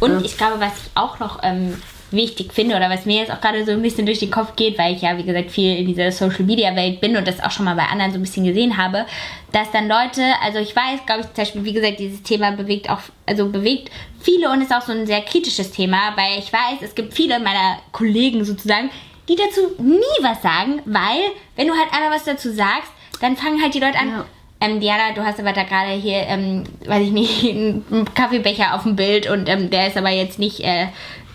[0.00, 0.20] Und Ja.
[0.24, 3.64] ich glaube, was ich auch noch ähm, wichtig finde oder was mir jetzt auch gerade
[3.64, 6.10] so ein bisschen durch den Kopf geht, weil ich ja, wie gesagt, viel in dieser
[6.10, 8.76] Social Media Welt bin und das auch schon mal bei anderen so ein bisschen gesehen
[8.76, 9.06] habe,
[9.52, 12.90] dass dann Leute, also ich weiß, glaube ich, zum Beispiel, wie gesagt, dieses Thema bewegt
[12.90, 16.78] auch, also bewegt viele und ist auch so ein sehr kritisches Thema, weil ich weiß,
[16.82, 18.90] es gibt viele meiner Kollegen sozusagen,
[19.28, 21.20] die dazu nie was sagen, weil,
[21.54, 24.24] wenn du halt einmal was dazu sagst, dann fangen halt die Leute an, Ja.
[24.60, 28.82] Ähm, Diana, du hast aber da gerade hier, ähm, weiß ich nicht, einen Kaffeebecher auf
[28.82, 30.88] dem Bild und ähm, der ist aber jetzt nicht, äh,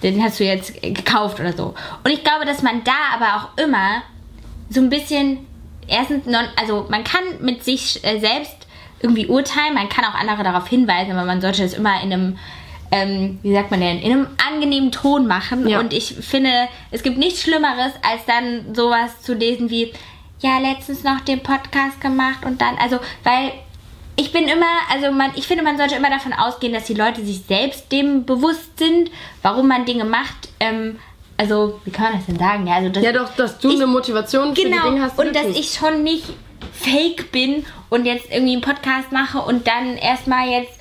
[0.03, 1.73] den hast du jetzt gekauft oder so.
[2.03, 4.03] Und ich glaube, dass man da aber auch immer
[4.69, 5.39] so ein bisschen,
[5.87, 8.55] erstens, non, also man kann mit sich äh, selbst
[8.99, 12.37] irgendwie urteilen, man kann auch andere darauf hinweisen, aber man sollte das immer in einem,
[12.91, 15.67] ähm, wie sagt man denn, in einem angenehmen Ton machen.
[15.67, 15.79] Ja.
[15.79, 16.51] Und ich finde,
[16.91, 19.91] es gibt nichts Schlimmeres, als dann sowas zu lesen wie,
[20.45, 23.51] ja, letztens noch den Podcast gemacht und dann, also, weil
[24.15, 27.25] ich bin immer, also man, ich finde, man sollte immer davon ausgehen, dass die Leute
[27.25, 29.09] sich selbst dem bewusst sind,
[29.41, 30.49] warum man Dinge macht.
[30.59, 30.99] Ähm,
[31.37, 32.67] also, wie kann man das denn sagen?
[32.67, 35.17] Ja, also, dass, ja doch, dass du ich, eine Motivation für genau, die Dinge hast.
[35.19, 36.25] Und dass ich schon nicht
[36.71, 40.79] fake bin und jetzt irgendwie einen Podcast mache und dann erstmal jetzt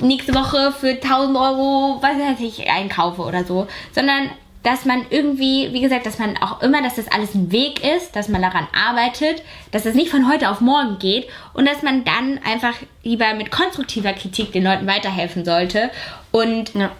[0.00, 3.66] nächste Woche für 1000 Euro, was weiß ich, einkaufe oder so.
[3.92, 4.30] Sondern
[4.62, 8.14] dass man irgendwie, wie gesagt, dass man auch immer, dass das alles ein Weg ist,
[8.14, 12.04] dass man daran arbeitet, dass das nicht von heute auf morgen geht und dass man
[12.04, 15.90] dann einfach lieber mit konstruktiver Kritik den Leuten weiterhelfen sollte
[16.30, 16.90] und ja,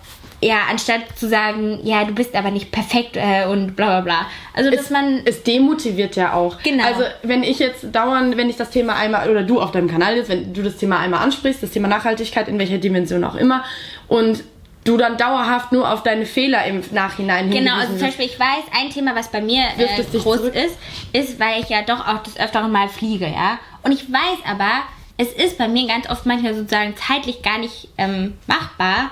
[0.41, 4.27] ja anstatt zu sagen, ja, du bist aber nicht perfekt äh, und bla bla bla.
[4.55, 5.23] Also, dass es, man.
[5.25, 6.59] Es demotiviert ja auch.
[6.63, 6.85] Genau.
[6.85, 10.17] Also, wenn ich jetzt dauernd, wenn ich das Thema einmal, oder du auf deinem Kanal
[10.17, 13.65] jetzt, wenn du das Thema einmal ansprichst, das Thema Nachhaltigkeit, in welcher Dimension auch immer,
[14.09, 14.43] und
[14.85, 18.65] du dann dauerhaft nur auf deine Fehler im Nachhinein Genau, also zum Beispiel, ich weiß,
[18.77, 20.55] ein Thema, was bei mir äh, groß zurück?
[20.55, 20.77] ist,
[21.13, 23.59] ist, weil ich ja doch auch des Öfteren mal fliege, ja.
[23.83, 24.83] Und ich weiß aber,
[25.17, 29.11] es ist bei mir ganz oft manchmal sozusagen zeitlich gar nicht ähm, machbar,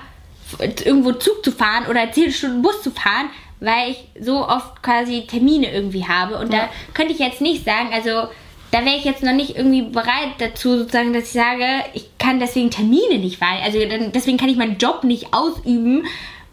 [0.58, 3.30] irgendwo Zug zu fahren oder 10 Stunden Bus zu fahren,
[3.60, 6.38] weil ich so oft quasi Termine irgendwie habe.
[6.38, 6.60] Und ja.
[6.60, 8.28] da könnte ich jetzt nicht sagen, also
[8.70, 12.38] da wäre ich jetzt noch nicht irgendwie bereit dazu, sozusagen, dass ich sage, ich kann
[12.38, 13.64] deswegen Termine nicht wahrnehmen.
[13.64, 16.04] Also deswegen kann ich meinen Job nicht ausüben,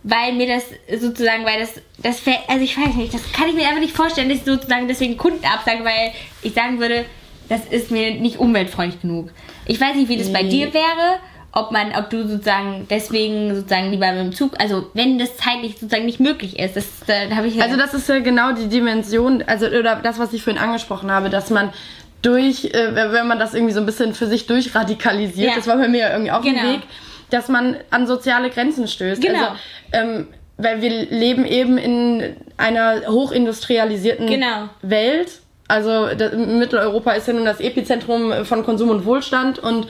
[0.03, 0.63] weil mir das
[0.99, 4.29] sozusagen, weil das, das also ich weiß nicht, das kann ich mir einfach nicht vorstellen,
[4.29, 7.05] dass ich sozusagen deswegen Kunden absage, weil ich sagen würde,
[7.49, 9.29] das ist mir nicht umweltfreundlich genug.
[9.65, 10.33] Ich weiß nicht, wie das nee.
[10.33, 11.19] bei dir wäre,
[11.51, 15.73] ob man, ob du sozusagen deswegen sozusagen lieber mit dem Zug, also wenn das zeitlich
[15.73, 18.67] sozusagen nicht möglich ist, das, da habe ich ja Also das ist ja genau die
[18.67, 21.73] Dimension, also oder das, was ich vorhin angesprochen habe, dass man
[22.21, 25.55] durch, äh, wenn man das irgendwie so ein bisschen für sich durchradikalisiert, ja.
[25.55, 26.59] das war bei mir ja irgendwie auch genau.
[26.59, 26.81] ein Weg,
[27.29, 29.21] dass man an soziale Grenzen stößt.
[29.21, 29.39] Genau.
[29.39, 29.55] Also,
[29.93, 30.27] ähm,
[30.57, 34.69] weil wir leben eben in einer hochindustrialisierten genau.
[34.81, 35.29] Welt.
[35.67, 39.87] Also das, Mitteleuropa ist ja nun das Epizentrum von Konsum und Wohlstand und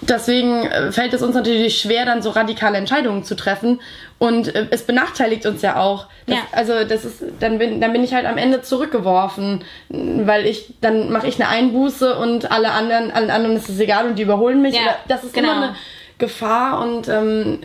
[0.00, 3.80] deswegen äh, fällt es uns natürlich schwer, dann so radikale Entscheidungen zu treffen.
[4.18, 6.06] Und äh, es benachteiligt uns ja auch.
[6.26, 6.42] Das, ja.
[6.52, 11.10] Also das ist, dann bin, dann bin ich halt am Ende zurückgeworfen, weil ich, dann
[11.10, 14.62] mache ich eine Einbuße und alle anderen, allen anderen ist es egal und die überholen
[14.62, 14.74] mich.
[14.74, 15.52] Ja, das ist genau.
[15.52, 15.76] immer eine
[16.18, 17.60] Gefahr und ähm,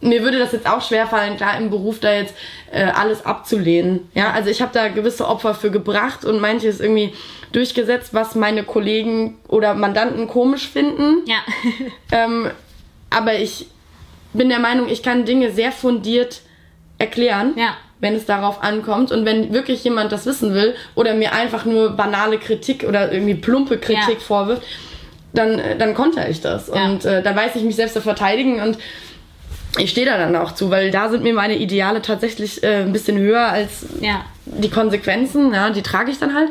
[0.00, 2.34] mir würde das jetzt auch schwerfallen, klar im Beruf da jetzt
[2.70, 4.08] äh, alles abzulehnen.
[4.14, 7.14] Ja, also ich habe da gewisse Opfer für gebracht und manches irgendwie
[7.52, 11.22] durchgesetzt, was meine Kollegen oder Mandanten komisch finden.
[11.26, 11.38] Ja.
[12.12, 12.50] ähm,
[13.10, 13.68] aber ich
[14.34, 16.42] bin der Meinung, ich kann Dinge sehr fundiert
[16.98, 17.54] erklären.
[17.56, 17.76] Ja.
[17.98, 21.90] Wenn es darauf ankommt und wenn wirklich jemand das wissen will oder mir einfach nur
[21.90, 24.20] banale Kritik oder irgendwie plumpe Kritik ja.
[24.20, 24.62] vorwirft,
[25.32, 26.68] dann, äh, dann konnte ich das.
[26.68, 26.84] Ja.
[26.84, 28.76] Und äh, dann weiß ich mich selbst zu verteidigen und
[29.78, 32.92] ich stehe da dann auch zu, weil da sind mir meine Ideale tatsächlich äh, ein
[32.92, 34.24] bisschen höher als ja.
[34.44, 35.52] die Konsequenzen.
[35.52, 36.50] Ja, die trage ich dann halt.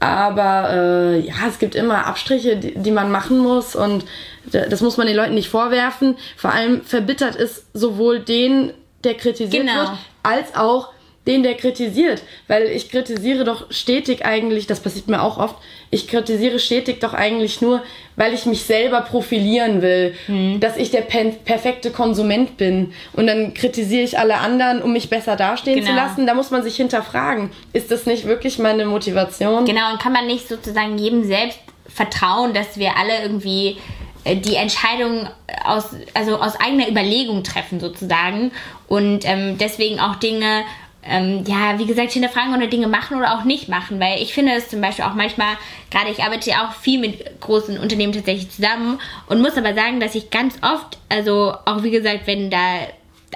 [0.00, 4.04] Aber äh, ja, es gibt immer Abstriche, die, die, man machen muss und
[4.52, 6.16] das muss man den Leuten nicht vorwerfen.
[6.36, 8.72] Vor allem verbittert es sowohl den,
[9.02, 9.80] der kritisiert genau.
[9.80, 9.90] wird,
[10.22, 10.90] als auch
[11.28, 12.22] den, der kritisiert.
[12.48, 15.56] Weil ich kritisiere doch stetig eigentlich, das passiert mir auch oft,
[15.90, 17.82] ich kritisiere stetig doch eigentlich nur,
[18.16, 20.58] weil ich mich selber profilieren will, mhm.
[20.58, 22.92] dass ich der perfekte Konsument bin.
[23.12, 25.90] Und dann kritisiere ich alle anderen, um mich besser dastehen genau.
[25.90, 26.26] zu lassen.
[26.26, 29.66] Da muss man sich hinterfragen, ist das nicht wirklich meine Motivation?
[29.66, 33.76] Genau, und kann man nicht sozusagen jedem selbst vertrauen, dass wir alle irgendwie
[34.24, 35.28] äh, die Entscheidung
[35.64, 38.52] aus, also aus eigener Überlegung treffen sozusagen
[38.88, 40.64] und ähm, deswegen auch Dinge
[41.08, 44.52] ähm, ja, wie gesagt, hinterfragen oder Dinge machen oder auch nicht machen, weil ich finde
[44.52, 45.56] es zum Beispiel auch manchmal,
[45.90, 50.00] gerade ich arbeite ja auch viel mit großen Unternehmen tatsächlich zusammen und muss aber sagen,
[50.00, 52.58] dass ich ganz oft, also auch wie gesagt, wenn da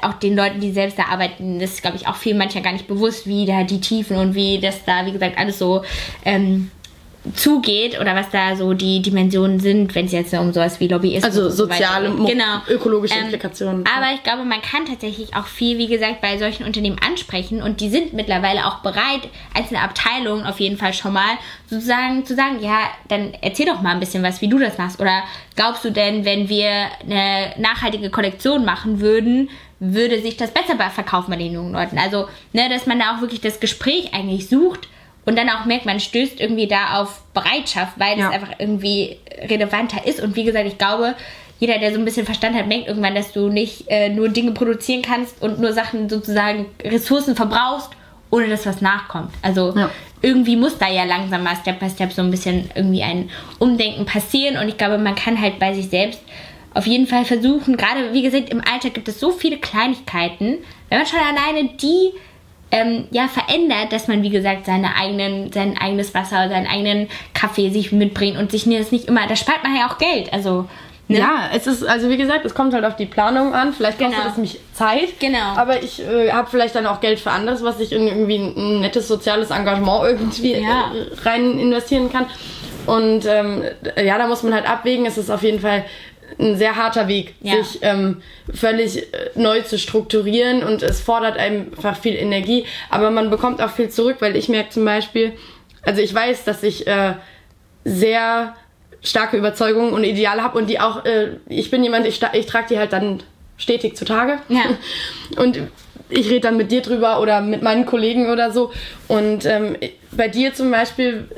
[0.01, 2.73] auch den Leuten, die selbst da arbeiten, das ist, glaube ich, auch viel manchmal gar
[2.73, 5.83] nicht bewusst, wie da die Tiefen und wie das da, wie gesagt, alles so
[6.25, 6.71] ähm,
[7.35, 11.25] zugeht oder was da so die Dimensionen sind, wenn es jetzt um sowas wie Lobbyismus
[11.25, 12.61] Also soziale, so genau.
[12.69, 13.85] ökologische ähm, Implikationen.
[13.87, 17.81] Aber ich glaube, man kann tatsächlich auch viel, wie gesagt, bei solchen Unternehmen ansprechen und
[17.81, 22.59] die sind mittlerweile auch bereit, einzelne Abteilungen auf jeden Fall schon mal sozusagen zu sagen,
[22.61, 25.01] ja, dann erzähl doch mal ein bisschen was, wie du das machst.
[25.01, 25.23] Oder
[25.55, 31.31] glaubst du denn, wenn wir eine nachhaltige Kollektion machen würden, würde sich das besser verkaufen
[31.31, 31.99] bei den jungen Leuten?
[31.99, 34.89] Also, ne, dass man da auch wirklich das Gespräch eigentlich sucht
[35.25, 38.29] und dann auch merkt, man stößt irgendwie da auf Bereitschaft, weil ja.
[38.29, 40.21] es einfach irgendwie relevanter ist.
[40.21, 41.15] Und wie gesagt, ich glaube,
[41.61, 44.51] jeder, der so ein bisschen Verstand hat, merkt irgendwann, dass du nicht äh, nur Dinge
[44.51, 47.91] produzieren kannst und nur Sachen sozusagen Ressourcen verbrauchst,
[48.31, 49.31] ohne dass was nachkommt.
[49.43, 49.89] Also ja.
[50.23, 53.31] irgendwie muss da ja langsam mal Step by Step so ein bisschen irgendwie ein
[53.61, 54.57] Umdenken passieren.
[54.57, 56.21] Und ich glaube, man kann halt bei sich selbst
[56.75, 60.59] auf jeden Fall versuchen, gerade wie gesagt, im Alltag gibt es so viele Kleinigkeiten,
[60.89, 62.13] wenn man schon alleine die
[62.73, 67.71] ähm, ja, verändert, dass man, wie gesagt, seine eigenen, sein eigenes Wasser, seinen eigenen Kaffee
[67.71, 70.33] sich mitbringt und sich das nicht immer, da spart man ja auch Geld.
[70.33, 70.67] Also,
[71.09, 71.19] Ne?
[71.19, 73.73] Ja, es ist, also wie gesagt, es kommt halt auf die Planung an.
[73.73, 74.31] Vielleicht kostet genau.
[74.31, 75.21] es mich Zeit.
[75.21, 75.57] Genau.
[75.57, 78.81] Aber ich äh, habe vielleicht dann auch Geld für anderes, was ich in irgendwie ein
[78.81, 80.93] nettes soziales Engagement irgendwie ja.
[80.95, 82.27] äh, rein investieren kann.
[82.87, 83.63] Und ähm,
[84.03, 85.05] ja, da muss man halt abwägen.
[85.05, 85.85] Es ist auf jeden Fall
[86.39, 87.63] ein sehr harter Weg, ja.
[87.63, 93.31] sich ähm, völlig äh, neu zu strukturieren und es fordert einfach viel Energie, aber man
[93.31, 95.33] bekommt auch viel zurück, weil ich merke zum Beispiel,
[95.83, 97.15] also ich weiß, dass ich äh,
[97.85, 98.55] sehr
[99.03, 102.67] starke Überzeugungen und Ideale habe und die auch, äh, ich bin jemand, ich, ich trage
[102.71, 103.23] die halt dann
[103.57, 104.39] stetig zutage.
[104.49, 104.63] Ja.
[105.37, 105.61] Und
[106.09, 108.71] ich rede dann mit dir drüber oder mit meinen Kollegen oder so.
[109.09, 109.77] Und ähm,
[110.11, 111.29] bei dir zum Beispiel,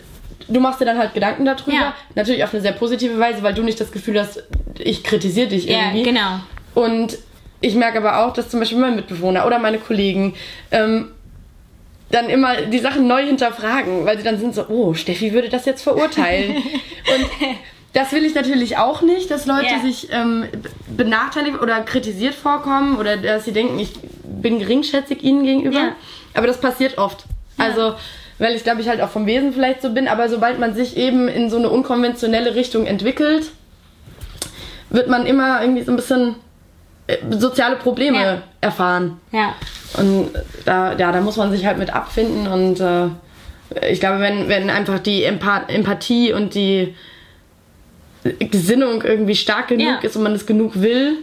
[0.48, 1.72] du machst dir dann halt Gedanken darüber.
[1.72, 1.94] Ja.
[2.14, 4.42] Natürlich auf eine sehr positive Weise, weil du nicht das Gefühl hast,
[4.78, 5.98] ich kritisiere dich irgendwie.
[5.98, 6.40] Ja, genau.
[6.74, 7.18] Und
[7.60, 10.34] ich merke aber auch, dass zum Beispiel mein Mitbewohner oder meine Kollegen
[10.70, 11.10] ähm,
[12.10, 15.64] dann immer die Sachen neu hinterfragen, weil sie dann sind so, oh, Steffi würde das
[15.64, 16.56] jetzt verurteilen.
[16.56, 17.30] Und
[17.92, 19.80] das will ich natürlich auch nicht, dass Leute yeah.
[19.80, 20.46] sich ähm,
[20.88, 23.92] benachteiligt oder kritisiert vorkommen oder dass sie denken, ich
[24.24, 25.78] bin geringschätzig ihnen gegenüber.
[25.78, 25.96] Yeah.
[26.34, 27.24] Aber das passiert oft.
[27.56, 27.66] Ja.
[27.66, 27.94] Also,
[28.38, 30.96] weil ich glaube, ich halt auch vom Wesen vielleicht so bin, aber sobald man sich
[30.96, 33.50] eben in so eine unkonventionelle Richtung entwickelt,
[34.90, 36.36] wird man immer irgendwie so ein bisschen
[37.06, 38.42] äh, soziale Probleme ja.
[38.60, 39.20] erfahren.
[39.32, 39.54] Ja.
[39.98, 40.30] Und
[40.64, 43.08] da, ja, da muss man sich halt mit abfinden und äh,
[43.90, 46.94] ich glaube, wenn, wenn einfach die Empath Empathie und die
[48.38, 49.98] Gesinnung irgendwie stark genug ja.
[49.98, 51.18] ist und man es genug will,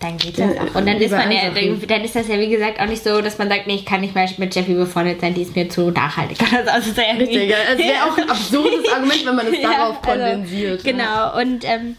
[0.00, 0.74] dann geht das auch.
[0.74, 3.38] Und dann ist man ja, dann ist das ja wie gesagt auch nicht so, dass
[3.38, 5.90] man sagt, nee, ich kann nicht mehr mit Jeffy befreundet sein, die ist mir zu
[5.90, 6.38] nachhaltig.
[6.68, 10.24] Also, ja Richtig, es wäre auch ein absurdes Argument, wenn man es darauf ja, also,
[10.24, 10.84] kondensiert.
[10.84, 11.96] Genau, und ähm,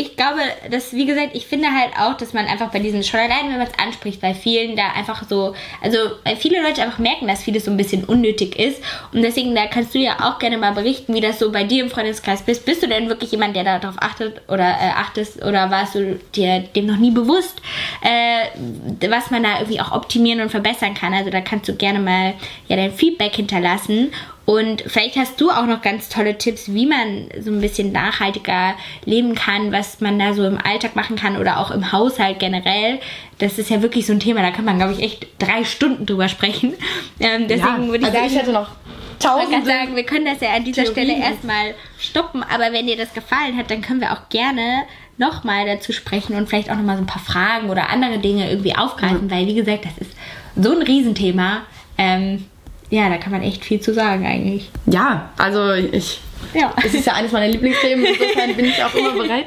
[0.00, 0.38] ich glaube,
[0.70, 3.66] dass, wie gesagt, ich finde halt auch, dass man einfach bei diesen, schon wenn man
[3.66, 7.64] es anspricht, bei vielen da einfach so, also weil viele Leute einfach merken, dass vieles
[7.64, 8.80] so ein bisschen unnötig ist.
[9.12, 11.82] Und deswegen, da kannst du ja auch gerne mal berichten, wie das so bei dir
[11.82, 12.64] im Freundeskreis bist.
[12.64, 16.60] Bist du denn wirklich jemand, der darauf achtet oder äh, achtest oder warst du dir
[16.60, 17.60] dem noch nie bewusst,
[18.00, 21.12] äh, was man da irgendwie auch optimieren und verbessern kann?
[21.12, 22.34] Also da kannst du gerne mal
[22.68, 24.12] ja dein Feedback hinterlassen.
[24.48, 28.76] Und vielleicht hast du auch noch ganz tolle Tipps, wie man so ein bisschen nachhaltiger
[29.04, 32.98] leben kann, was man da so im Alltag machen kann oder auch im Haushalt generell.
[33.40, 36.06] Das ist ja wirklich so ein Thema, da kann man, glaube ich, echt drei Stunden
[36.06, 36.72] drüber sprechen.
[37.20, 38.70] Ähm, deswegen ja, würde ich also sagen, ich hätte noch
[39.18, 41.08] tausend sagen, wir können das ja an dieser Theorien.
[41.08, 44.84] Stelle erstmal stoppen, aber wenn dir das gefallen hat, dann können wir auch gerne
[45.18, 48.76] nochmal dazu sprechen und vielleicht auch nochmal so ein paar Fragen oder andere Dinge irgendwie
[48.76, 49.30] aufgreifen, mhm.
[49.30, 50.12] weil wie gesagt, das ist
[50.56, 51.62] so ein Riesenthema.
[51.98, 52.46] Ähm,
[52.90, 54.70] ja, da kann man echt viel zu sagen eigentlich.
[54.86, 56.20] Ja, also ich.
[56.54, 56.74] Ja.
[56.82, 59.46] Es ist ja eines meiner Lieblingsthemen, insofern bin ich auch immer bereit.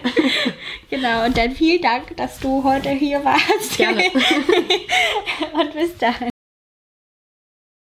[0.89, 3.77] Genau, und dann vielen Dank, dass du heute hier warst.
[3.77, 4.03] Gerne.
[5.53, 6.30] und bis dann.